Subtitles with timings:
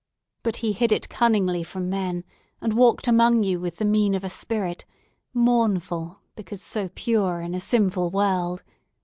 [0.41, 2.23] But he hid it cunningly from men,
[2.59, 4.83] and walked among you with the mien of a spirit,
[5.31, 8.63] mournful, because so pure in a sinful world!